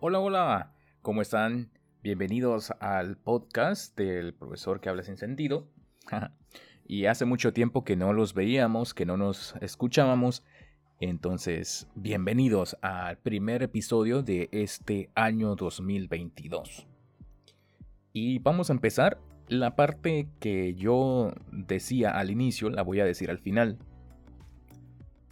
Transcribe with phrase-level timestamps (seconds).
[0.00, 0.72] Hola, hola,
[1.02, 1.72] ¿cómo están?
[2.04, 5.66] Bienvenidos al podcast del profesor que habla sin sentido.
[6.86, 10.44] y hace mucho tiempo que no los veíamos, que no nos escuchábamos.
[11.00, 16.86] Entonces, bienvenidos al primer episodio de este año 2022.
[18.12, 19.18] Y vamos a empezar.
[19.48, 23.78] La parte que yo decía al inicio la voy a decir al final.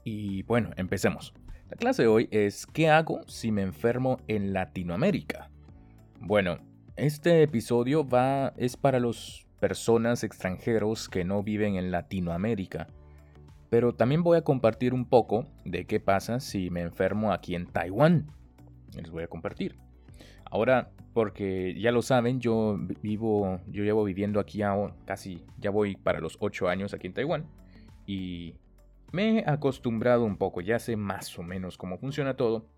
[0.02, 1.32] Y bueno, empecemos.
[1.68, 5.50] La clase de hoy es ¿qué hago si me enfermo en Latinoamérica?
[6.20, 6.58] Bueno,
[6.94, 12.86] este episodio va es para las personas extranjeros que no viven en Latinoamérica.
[13.68, 17.66] Pero también voy a compartir un poco de qué pasa si me enfermo aquí en
[17.66, 18.30] Taiwán.
[18.94, 19.76] Les voy a compartir.
[20.48, 24.60] Ahora, porque ya lo saben, yo vivo, yo llevo viviendo aquí
[25.04, 27.46] casi, ya voy para los 8 años aquí en Taiwán.
[28.07, 28.54] Y
[29.16, 32.69] me he acostumbrado un poco, ya sé más o menos cómo funciona todo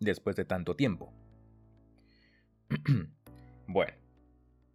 [0.00, 1.12] después de tanto tiempo.
[3.68, 3.92] bueno,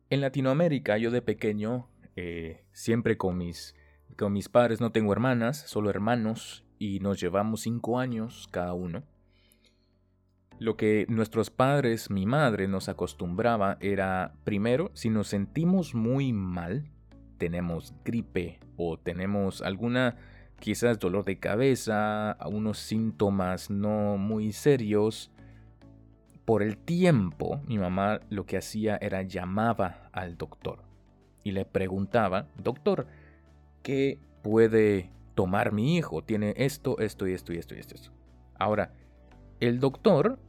[0.09, 3.75] en Latinoamérica yo de pequeño, eh, siempre con mis,
[4.17, 9.03] con mis padres, no tengo hermanas, solo hermanos, y nos llevamos cinco años cada uno.
[10.59, 16.89] Lo que nuestros padres, mi madre, nos acostumbraba era, primero, si nos sentimos muy mal,
[17.37, 20.17] tenemos gripe o tenemos alguna
[20.59, 25.31] quizás dolor de cabeza, unos síntomas no muy serios.
[26.45, 30.83] Por el tiempo, mi mamá lo que hacía era llamaba al doctor
[31.43, 33.07] y le preguntaba, doctor,
[33.83, 36.23] ¿qué puede tomar mi hijo?
[36.23, 38.11] Tiene esto, esto y esto y esto y esto.
[38.57, 38.93] Ahora,
[39.59, 40.39] el doctor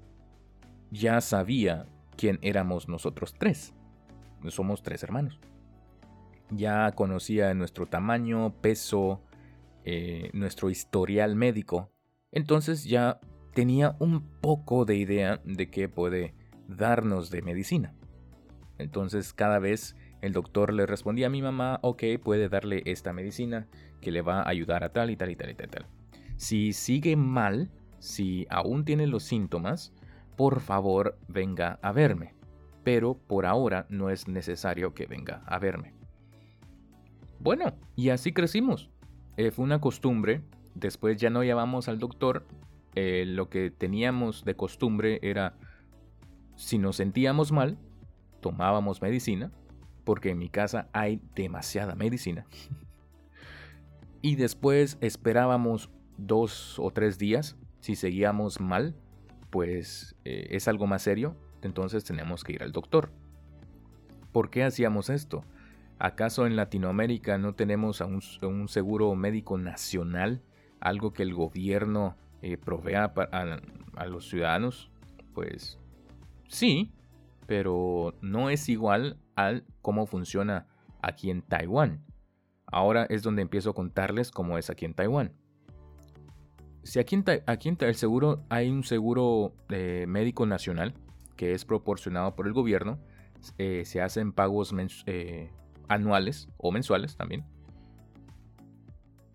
[0.91, 1.87] ya sabía
[2.17, 3.73] quién éramos nosotros tres.
[4.49, 5.39] Somos tres hermanos.
[6.51, 9.21] Ya conocía nuestro tamaño, peso,
[9.85, 11.91] eh, nuestro historial médico,
[12.33, 13.21] entonces ya
[13.55, 16.35] tenía un poco de idea de qué puede
[16.69, 17.95] darnos de medicina.
[18.79, 23.67] Entonces cada vez el doctor le respondía a mi mamá, ok, puede darle esta medicina
[24.01, 25.87] que le va a ayudar a tal y tal y tal y tal y tal.
[26.37, 29.93] Si sigue mal, si aún tiene los síntomas,
[30.37, 32.35] por favor venga a verme.
[32.83, 35.93] Pero por ahora no es necesario que venga a verme.
[37.39, 38.91] Bueno, y así crecimos.
[39.37, 40.43] Eh, fue una costumbre.
[40.75, 42.47] Después ya no llamamos al doctor.
[42.95, 45.55] Eh, lo que teníamos de costumbre era,
[46.57, 47.79] si nos sentíamos mal,
[48.41, 49.53] tomábamos medicina,
[50.05, 52.47] porque en mi casa hay demasiada medicina.
[54.23, 57.57] y después esperábamos dos o tres días.
[57.81, 58.95] Si seguíamos mal,
[59.51, 63.11] pues eh, es algo más serio, entonces tenemos que ir al doctor.
[64.33, 65.45] ¿Por qué hacíamos esto?
[66.03, 70.41] ¿Acaso en Latinoamérica no tenemos un, seguro médico nacional?
[70.81, 74.91] Algo que el gobierno eh, provea a, los ciudadanos?
[75.35, 75.79] Pues
[76.49, 76.91] sí,
[77.47, 80.67] pero no es igual al cómo funciona
[81.03, 82.03] aquí en Taiwán.
[82.65, 85.35] Ahora es donde empiezo a contarles cómo es aquí en Taiwán.
[86.83, 90.95] Si aquí en, aquí en el seguro hay un seguro eh, médico nacional
[91.37, 92.99] que es proporcionado por el gobierno,
[93.59, 94.75] eh, se hacen pagos
[95.05, 95.51] eh,
[95.91, 97.45] anuales o mensuales también.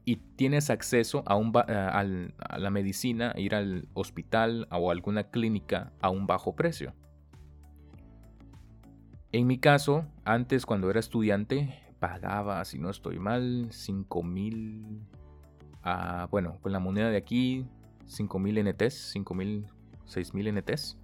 [0.05, 6.09] Y tienes acceso a, un a, la medicina, ir al hospital o alguna clínica a
[6.09, 6.93] un bajo precio.
[9.31, 15.01] En mi caso, antes cuando era estudiante, pagaba, si no estoy mal, 5 mil.
[16.29, 17.67] bueno, con la moneda de aquí,
[18.05, 19.65] 5 mil NTs, 5 mil,
[20.05, 20.97] 6 mil NTs.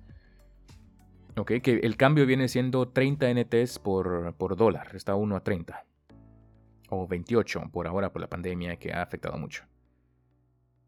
[1.37, 5.85] Ok, que el cambio viene siendo 30 NTs por, por dólar, está 1 a 30.
[6.89, 9.63] O 28 por ahora por la pandemia que ha afectado mucho.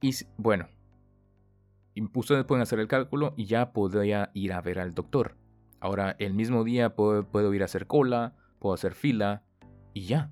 [0.01, 0.67] Y bueno,
[2.13, 5.37] ustedes pueden hacer el cálculo y ya podría ir a ver al doctor.
[5.79, 9.43] Ahora, el mismo día puedo, puedo ir a hacer cola, puedo hacer fila
[9.93, 10.31] y ya.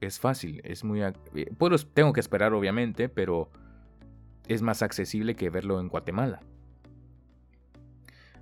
[0.00, 1.02] Es fácil, es muy...
[1.02, 1.14] Eh,
[1.56, 3.50] puedo, tengo que esperar obviamente, pero
[4.46, 6.40] es más accesible que verlo en Guatemala.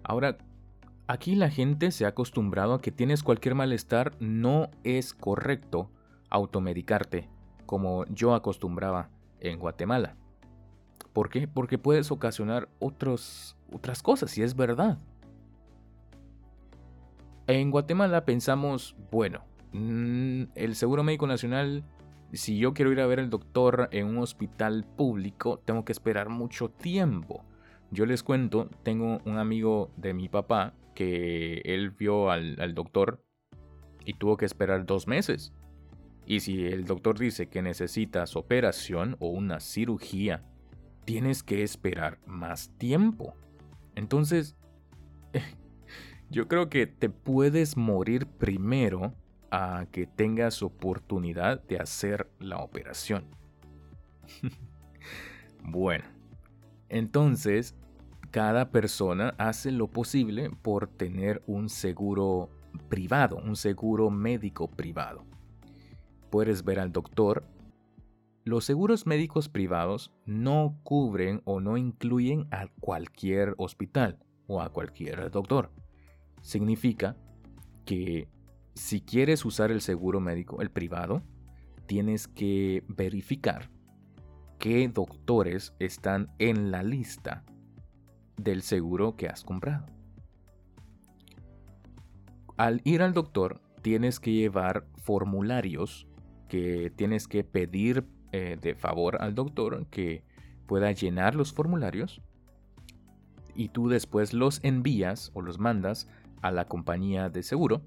[0.03, 0.39] Ahora,
[1.07, 5.91] Aquí la gente se ha acostumbrado a que tienes cualquier malestar, no es correcto
[6.31, 7.29] automedicarte,
[7.67, 9.11] como yo acostumbraba
[9.41, 10.17] en Guatemala.
[11.13, 11.47] ¿Por qué?
[11.47, 14.99] Porque puedes ocasionar otros, otras cosas, y es verdad.
[17.47, 21.85] En Guatemala pensamos, bueno, mm, el Seguro Médico Nacional,
[22.33, 26.31] si yo quiero ir a ver al doctor en un hospital público, tengo que esperar
[26.31, 27.45] mucho tiempo.
[27.95, 33.25] Yo les cuento, tengo un amigo de mi papá que él vio al, doctor
[34.05, 35.53] y tuvo que esperar dos meses.
[36.27, 40.43] Y si el doctor dice que necesitas operación o una cirugía,
[41.05, 43.35] tienes que esperar más tiempo.
[43.95, 44.57] Entonces,
[46.31, 49.15] Yo creo que te puedes morir primero
[49.51, 53.27] a que tengas oportunidad de hacer la operación.
[55.63, 56.05] bueno,
[56.89, 57.77] entonces
[58.35, 62.51] cada persona hace lo posible por tener un seguro
[62.89, 65.25] privado, un seguro médico privado.
[66.31, 67.45] Puedes ver al doctor.
[68.43, 75.31] Los seguros médicos privados no cubren o no incluyen a cualquier hospital o a cualquier
[75.31, 75.71] doctor.
[76.43, 77.17] Significa
[77.85, 78.27] que
[78.75, 81.23] si quieres usar el seguro médico, el privado,
[81.87, 83.71] tienes que verificar
[84.59, 87.45] qué doctores están en la lista
[88.37, 89.87] del seguro que has comprado.
[92.57, 96.07] Al ir al doctor, tienes que llevar formularios
[96.49, 100.23] que tienes que pedir eh, de favor al doctor que
[100.67, 102.23] pueda llenar los formularios
[103.55, 106.09] y tú después los envías o los mandas
[106.43, 107.83] a la compañía de seguro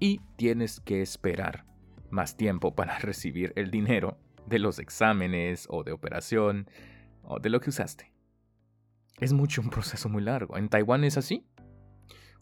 [0.00, 1.64] y tienes que esperar
[2.10, 6.68] más tiempo para recibir el dinero de los exámenes o de operación
[7.22, 8.13] o de lo que usaste.
[9.20, 10.56] Es mucho un proceso muy largo.
[10.56, 11.46] ¿En Taiwán es así?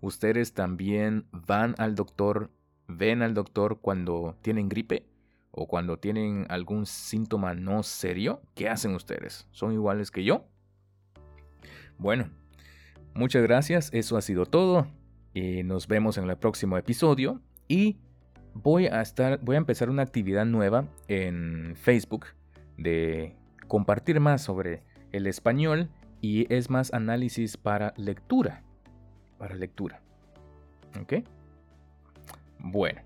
[0.01, 2.51] ¿Ustedes también van al doctor,
[2.89, 5.07] ven al doctor cuando tienen gripe
[5.51, 8.43] o cuando tienen algún síntoma no serio?
[8.55, 9.47] ¿Qué hacen ustedes?
[9.53, 10.47] ¿Son iguales que yo?
[11.99, 12.31] Bueno,
[13.15, 13.91] muchas gracias.
[13.93, 14.87] Eso ha sido todo.
[15.35, 17.41] Y nos vemos en el próximo episodio.
[17.69, 17.99] Y
[18.55, 22.27] voy a estar, voy a empezar una actividad nueva en Facebook
[22.77, 23.37] de
[23.69, 24.83] compartir más sobre
[25.13, 25.91] el español
[26.23, 28.63] y es más análisis para lectura.
[29.39, 30.01] Para lectura.
[30.99, 31.15] ¿Ok?
[32.59, 33.03] Bueno.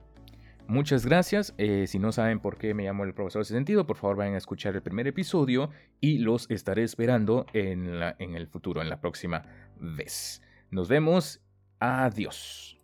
[0.68, 1.54] Muchas gracias.
[1.58, 4.34] Eh, si no saben por qué me llamo el profesor ese sentido, por favor vayan
[4.34, 5.70] a escuchar el primer episodio
[6.00, 9.44] y los estaré esperando en, en el futuro, en la próxima
[9.80, 10.42] vez.
[10.70, 11.40] Nos vemos.
[11.78, 12.75] Adiós.